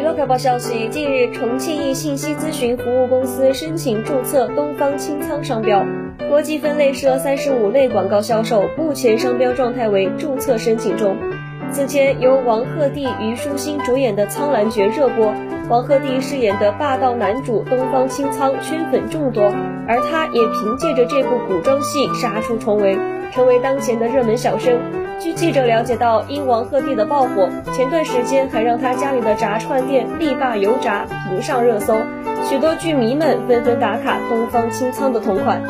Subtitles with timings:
[0.00, 5.84] 娱乐快报消息，近日，重庆一信息咨询服务公司申请注册东方清仓商标，
[6.26, 11.14] 国际分类设三十五类广告销售，目前商标状态为注册申请中。
[11.70, 15.34] 此前，由王鹤棣、虞书欣主演的《苍兰诀》热播，
[15.70, 19.44] 王鹤棣饰演的霸道男主东方青苍圈粉众多，
[19.86, 22.98] 而他也凭借着这部古装戏杀出重围，
[23.30, 24.76] 成为当前的热门小生。
[25.20, 31.94] 据记者了解到，因王鹤棣的爆火，前段时间还让他家里的炸串店力霸油炸评上热搜，
[32.48, 35.62] 许多剧迷们纷纷打卡东方青苍的同款。